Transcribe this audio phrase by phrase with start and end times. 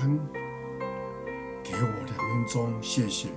[0.00, 0.18] 安，
[1.62, 3.28] 给我两分钟，谢谢。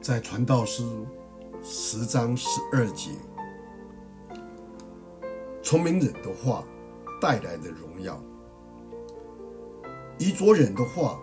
[0.00, 1.06] 在传道书
[1.62, 3.10] 十章十二节，
[5.62, 6.64] 聪明人的话
[7.20, 8.18] 带来的荣耀，
[10.18, 11.20] 愚拙人的话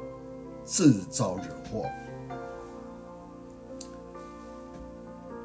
[0.63, 1.89] 自招惹祸。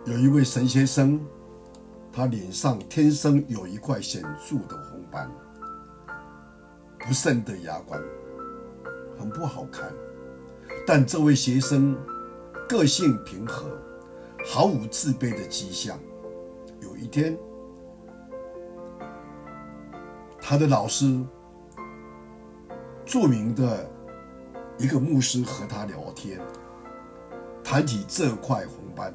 [0.05, 1.19] 有一位神学生，
[2.13, 5.31] 他脸上天生有一块显著的红斑，
[7.07, 8.01] 不慎的牙关，
[9.19, 9.93] 很不好看。
[10.87, 11.97] 但这位学生
[12.69, 13.67] 个性平和，
[14.47, 15.99] 毫无自卑的迹象。
[16.81, 17.37] 有一天，
[20.41, 21.23] 他的老师，
[23.05, 23.91] 著名的
[24.79, 26.41] 一个牧师和他聊天，
[27.63, 29.13] 谈起这块红斑。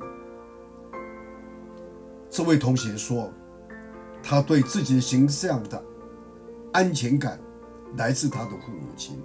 [2.30, 3.32] 这位同学说，
[4.22, 5.82] 他对自己的形象的
[6.74, 7.40] 安全感
[7.98, 9.24] 来自他的父母亲，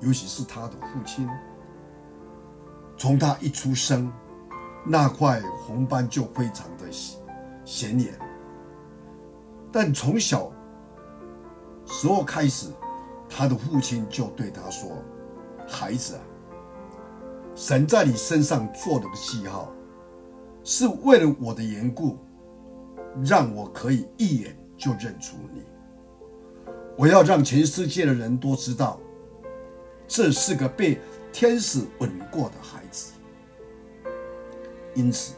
[0.00, 1.28] 尤其是他的父亲。
[2.98, 4.12] 从他一出生，
[4.84, 6.84] 那块红斑就非常的
[7.64, 8.18] 显眼。
[9.70, 10.50] 但从小
[11.84, 12.70] 时候开始，
[13.28, 14.90] 他的父亲就对他说
[15.68, 16.22] ：“孩子啊，
[17.54, 19.72] 神在你身上做了个记号。”
[20.68, 22.18] 是为了我的缘故，
[23.24, 25.62] 让我可以一眼就认出你。
[26.96, 28.98] 我要让全世界的人都知道，
[30.08, 30.98] 这是个被
[31.32, 33.12] 天使吻过的孩子。
[34.94, 35.34] 因此，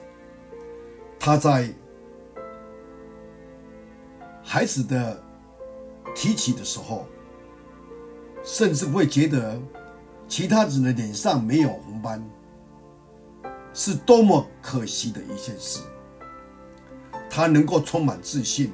[1.19, 1.69] 他在
[4.43, 5.21] 孩子的
[6.15, 7.07] 提起的时候，
[8.45, 9.61] 甚至会觉得
[10.29, 12.23] 其他人的脸上没有红斑。
[13.75, 15.81] 是多么可惜的一件事。
[17.31, 18.73] 他能够充满自信，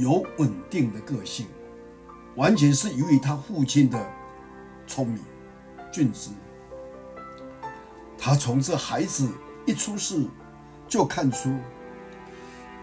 [0.00, 1.46] 有稳定的个性，
[2.34, 4.10] 完全是由于他父亲的
[4.86, 5.20] 聪明
[5.92, 6.30] 俊直。
[8.16, 9.30] 他从这孩子
[9.66, 10.24] 一出世
[10.88, 11.54] 就看出，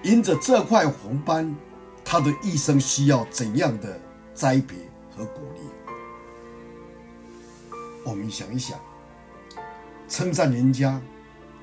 [0.04, 1.56] 因着这块红斑，
[2.06, 4.00] 他的一生需要怎样的
[4.36, 4.76] 栽培
[5.16, 5.62] 和鼓励。
[8.06, 8.80] 我们想一想。
[10.10, 11.02] 称赞人家、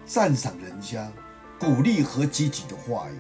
[0.05, 1.11] 赞赏人家、
[1.59, 3.17] 鼓励和积极的话语，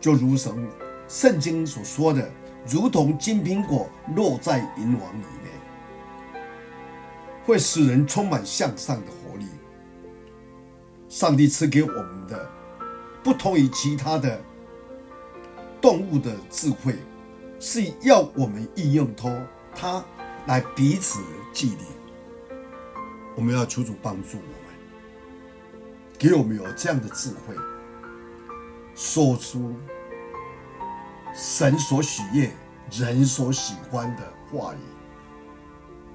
[0.00, 0.66] 就如神
[1.08, 2.30] 圣经所说的，
[2.66, 6.40] 如同金苹果落在银网里面，
[7.44, 9.46] 会使人充满向上的活力。
[11.08, 12.50] 上帝赐给我们的，
[13.22, 14.40] 不同于其他的
[15.80, 16.96] 动物的智慧，
[17.60, 19.08] 是要我们应用
[19.74, 20.02] 它
[20.46, 21.20] 来彼此
[21.52, 21.84] 激励。
[23.36, 24.74] 我们要求主帮助我们，
[26.18, 27.54] 给我们有这样的智慧，
[28.94, 29.74] 说出
[31.34, 32.50] 神所喜悦、
[32.90, 34.78] 人所喜欢的话语，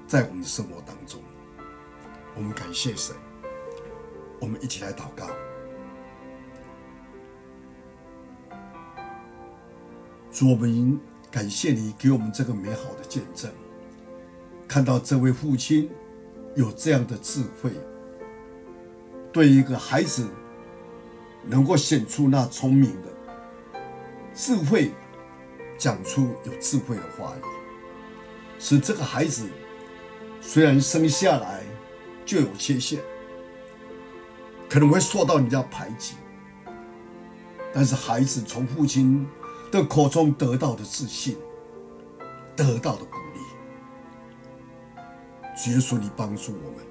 [0.06, 1.20] 在我们的生活当中，
[2.34, 3.14] 我们感谢神。
[4.40, 5.26] 我们一起来祷告，
[10.30, 13.50] 主，我们感谢你给我们这个美好的见证，
[14.68, 15.90] 看到这位父亲。
[16.54, 17.70] 有这样的智慧，
[19.30, 20.26] 对一个孩子
[21.44, 23.08] 能够显出那聪明的
[24.34, 24.90] 智慧，
[25.78, 27.42] 讲出有智慧的话语，
[28.58, 29.48] 使这个孩子
[30.40, 31.62] 虽然生下来
[32.26, 33.00] 就有缺陷，
[34.68, 36.16] 可能会受到人家排挤，
[37.72, 39.24] 但是孩子从父亲
[39.70, 41.36] 的口中得到的自信，
[42.56, 43.38] 得到的鼓励。
[45.70, 46.84] 耶稣，你帮助我们，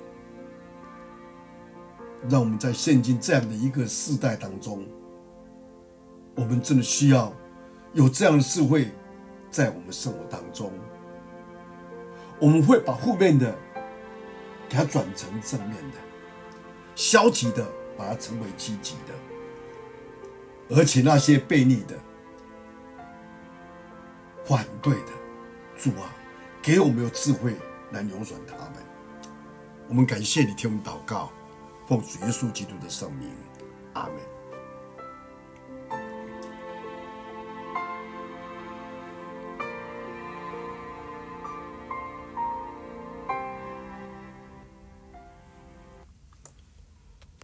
[2.29, 4.85] 让我们在现今这样的一个世代当中，
[6.35, 7.33] 我们真的需要
[7.97, 8.91] 有这样的智慧，
[9.49, 10.71] 在我们生活当中，
[12.39, 13.57] 我们会把负面的
[14.69, 15.97] 给它转成正面的，
[16.93, 21.95] 消极的把它成为积极的，而且那些悖逆的、
[24.45, 25.11] 反对的，
[25.75, 26.13] 主啊，
[26.61, 27.55] 给我们有智慧。
[27.91, 28.73] 来扭转他们，
[29.87, 31.31] 我们感谢你听我们祷告，
[31.87, 33.29] 奉主耶稣基督的圣名，
[33.93, 34.36] 阿门。